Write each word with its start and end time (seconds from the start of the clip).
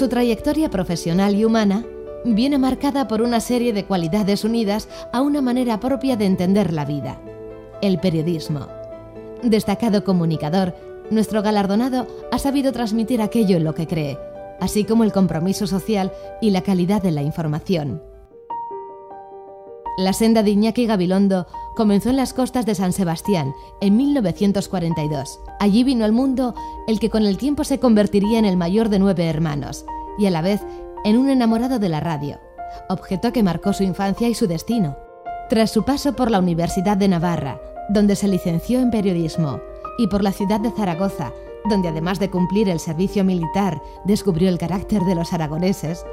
Su 0.00 0.08
trayectoria 0.08 0.70
profesional 0.70 1.34
y 1.34 1.44
humana 1.44 1.84
viene 2.24 2.56
marcada 2.56 3.06
por 3.06 3.20
una 3.20 3.38
serie 3.38 3.74
de 3.74 3.84
cualidades 3.84 4.44
unidas 4.44 4.88
a 5.12 5.20
una 5.20 5.42
manera 5.42 5.78
propia 5.78 6.16
de 6.16 6.24
entender 6.24 6.72
la 6.72 6.86
vida, 6.86 7.20
el 7.82 8.00
periodismo. 8.00 8.66
Destacado 9.42 10.02
comunicador, 10.02 10.74
nuestro 11.10 11.42
galardonado 11.42 12.06
ha 12.32 12.38
sabido 12.38 12.72
transmitir 12.72 13.20
aquello 13.20 13.58
en 13.58 13.64
lo 13.64 13.74
que 13.74 13.86
cree, 13.86 14.18
así 14.58 14.84
como 14.84 15.04
el 15.04 15.12
compromiso 15.12 15.66
social 15.66 16.10
y 16.40 16.48
la 16.48 16.62
calidad 16.62 17.02
de 17.02 17.10
la 17.10 17.20
información. 17.20 18.02
La 19.98 20.14
senda 20.14 20.42
de 20.42 20.52
Iñaki 20.52 20.86
Gabilondo 20.86 21.46
comenzó 21.80 22.10
en 22.10 22.16
las 22.16 22.34
costas 22.34 22.66
de 22.66 22.74
San 22.74 22.92
Sebastián 22.92 23.54
en 23.80 23.96
1942. 23.96 25.40
Allí 25.60 25.82
vino 25.82 26.04
al 26.04 26.12
mundo 26.12 26.54
el 26.86 27.00
que 27.00 27.08
con 27.08 27.24
el 27.24 27.38
tiempo 27.38 27.64
se 27.64 27.80
convertiría 27.80 28.38
en 28.38 28.44
el 28.44 28.58
mayor 28.58 28.90
de 28.90 28.98
nueve 28.98 29.24
hermanos 29.24 29.86
y 30.18 30.26
a 30.26 30.30
la 30.30 30.42
vez 30.42 30.60
en 31.06 31.16
un 31.16 31.30
enamorado 31.30 31.78
de 31.78 31.88
la 31.88 32.00
radio, 32.00 32.38
objeto 32.90 33.32
que 33.32 33.42
marcó 33.42 33.72
su 33.72 33.82
infancia 33.82 34.28
y 34.28 34.34
su 34.34 34.46
destino. 34.46 34.94
Tras 35.48 35.70
su 35.70 35.82
paso 35.82 36.14
por 36.14 36.30
la 36.30 36.40
Universidad 36.40 36.98
de 36.98 37.08
Navarra, 37.08 37.58
donde 37.88 38.14
se 38.14 38.28
licenció 38.28 38.78
en 38.80 38.90
periodismo, 38.90 39.58
y 39.96 40.06
por 40.08 40.22
la 40.22 40.32
ciudad 40.32 40.60
de 40.60 40.72
Zaragoza, 40.72 41.32
donde 41.70 41.88
además 41.88 42.18
de 42.18 42.28
cumplir 42.28 42.68
el 42.68 42.78
servicio 42.78 43.24
militar, 43.24 43.80
descubrió 44.04 44.50
el 44.50 44.58
carácter 44.58 45.00
de 45.04 45.14
los 45.14 45.32
aragoneses, 45.32 46.04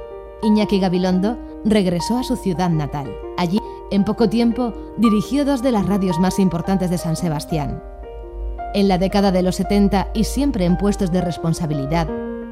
Iñaki 0.44 0.80
Gabilondo 0.80 1.38
regresó 1.66 2.17
a 2.20 2.23
su 2.23 2.38
ciudad 2.38 2.70
natal. 2.70 3.11
Allí, 3.38 3.56
en 3.91 4.03
poco 4.03 4.29
tiempo, 4.29 4.73
dirigió 4.97 5.45
dos 5.45 5.61
de 5.61 5.71
las 5.71 5.85
radios 5.85 6.19
más 6.19 6.39
importantes 6.39 6.89
de 6.89 6.97
San 6.97 7.15
Sebastián. 7.15 7.81
En 8.73 8.87
la 8.87 8.97
década 8.97 9.31
de 9.31 9.41
los 9.41 9.55
70 9.55 10.09
y 10.13 10.25
siempre 10.25 10.65
en 10.65 10.77
puestos 10.77 11.11
de 11.11 11.21
responsabilidad, 11.21 12.07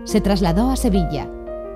se 0.06 0.22
trasladó 0.22 0.72
a 0.72 0.76
Sevilla 0.76 1.30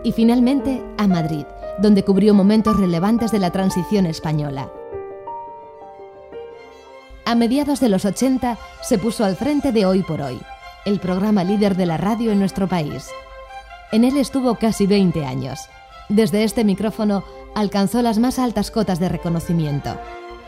y 0.04 0.12
finalmente 0.12 0.84
a 0.98 1.08
Madrid, 1.08 1.46
donde 1.80 2.04
cubrió 2.04 2.34
momentos 2.34 2.78
relevantes 2.78 3.32
de 3.32 3.40
la 3.40 3.52
transición 3.52 4.06
española. 4.06 4.72
A 7.26 7.36
mediados 7.36 7.80
de 7.80 7.90
los 7.90 8.06
80 8.06 8.58
se 8.82 8.98
puso 8.98 9.24
al 9.24 9.36
frente 9.36 9.72
de 9.72 9.86
Hoy 9.86 10.04
por 10.04 10.22
Hoy, 10.22 10.40
el 10.86 11.00
programa 11.00 11.44
líder 11.44 11.76
de 11.76 11.86
la 11.86 11.98
radio 11.98 12.32
en 12.32 12.40
nuestro 12.40 12.68
país. 12.68 13.08
En 13.92 14.04
él 14.04 14.18
estuvo 14.18 14.56
casi 14.56 14.88
20 14.88 15.26
años. 15.26 15.60
Desde 16.08 16.44
este 16.44 16.64
micrófono 16.64 17.24
alcanzó 17.56 18.02
las 18.02 18.20
más 18.20 18.40
altas 18.40 18.72
cotas 18.72 19.00
de 19.00 19.10
reconocimiento. 19.10 19.98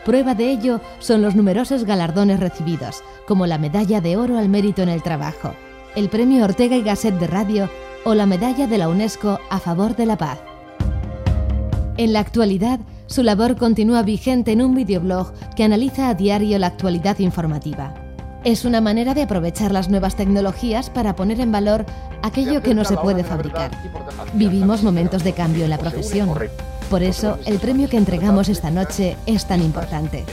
Prueba 0.04 0.34
de 0.34 0.50
ello 0.50 0.80
son 0.98 1.22
los 1.22 1.36
numerosos 1.36 1.84
galardones 1.84 2.40
recibidos, 2.40 3.02
como 3.26 3.46
la 3.46 3.58
Medalla 3.58 4.00
de 4.00 4.16
Oro 4.16 4.38
al 4.38 4.48
Mérito 4.48 4.82
en 4.82 4.88
el 4.88 5.02
Trabajo, 5.02 5.54
el 5.94 6.08
Premio 6.08 6.44
Ortega 6.44 6.76
y 6.76 6.82
Gasset 6.82 7.18
de 7.18 7.26
Radio 7.28 7.70
o 8.04 8.14
la 8.14 8.26
Medalla 8.26 8.66
de 8.66 8.78
la 8.78 8.88
UNESCO 8.88 9.38
a 9.48 9.60
favor 9.60 9.94
de 9.94 10.06
la 10.06 10.16
paz. 10.16 10.40
En 11.96 12.12
la 12.12 12.20
actualidad, 12.20 12.80
su 13.06 13.22
labor 13.22 13.56
continúa 13.56 14.02
vigente 14.02 14.52
en 14.52 14.62
un 14.62 14.74
videoblog 14.74 15.32
que 15.54 15.64
analiza 15.64 16.08
a 16.08 16.14
diario 16.14 16.58
la 16.58 16.68
actualidad 16.68 17.18
informativa. 17.18 17.94
Es 18.42 18.64
una 18.64 18.80
manera 18.80 19.14
de 19.14 19.22
aprovechar 19.22 19.70
las 19.70 19.88
nuevas 19.88 20.16
tecnologías 20.16 20.90
para 20.90 21.14
poner 21.14 21.38
en 21.38 21.52
valor 21.52 21.86
aquello 22.22 22.60
que 22.60 22.74
no 22.74 22.84
se 22.84 22.96
puede 22.96 23.22
fabricar. 23.22 23.70
Vivimos 24.34 24.82
momentos 24.82 25.22
de 25.22 25.32
cambio 25.32 25.64
en 25.64 25.70
la 25.70 25.78
profesión. 25.78 26.30
Por 26.92 27.02
eso, 27.02 27.38
el 27.46 27.58
premio 27.58 27.88
que 27.88 27.96
entregamos 27.96 28.50
esta 28.50 28.70
noche 28.70 29.16
es 29.24 29.46
tan 29.46 29.62
importante, 29.62 30.26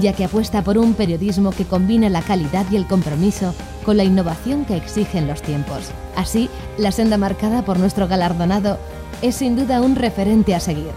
ya 0.00 0.14
que 0.14 0.24
apuesta 0.24 0.64
por 0.64 0.78
un 0.78 0.94
periodismo 0.94 1.50
que 1.50 1.66
combina 1.66 2.08
la 2.08 2.22
calidad 2.22 2.64
y 2.70 2.76
el 2.76 2.86
compromiso 2.86 3.54
con 3.84 3.98
la 3.98 4.04
innovación 4.04 4.64
que 4.64 4.78
exigen 4.78 5.26
los 5.26 5.42
tiempos. 5.42 5.90
Así, 6.16 6.48
la 6.78 6.92
senda 6.92 7.18
marcada 7.18 7.60
por 7.60 7.78
nuestro 7.78 8.08
galardonado 8.08 8.78
es 9.20 9.34
sin 9.34 9.54
duda 9.54 9.82
un 9.82 9.96
referente 9.96 10.54
a 10.54 10.60
seguir. 10.60 10.92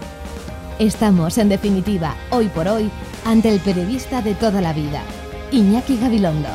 Estamos, 0.78 1.36
en 1.36 1.50
definitiva, 1.50 2.16
hoy 2.30 2.48
por 2.48 2.66
hoy, 2.66 2.90
ante 3.26 3.50
el 3.50 3.60
periodista 3.60 4.22
de 4.22 4.34
toda 4.34 4.62
la 4.62 4.72
vida, 4.72 5.02
Iñaki 5.50 5.98
Gabilondo. 5.98 6.48